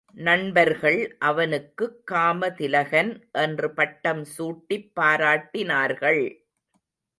நண்பர்கள் 0.13 1.15
அவனுக்குக் 1.19 2.11
காமதிலகன் 2.11 3.21
என்று 3.31 3.73
பட்டம் 3.73 4.23
சூட்டிப் 4.37 4.91
பாராட்டினார்கள். 4.99 6.23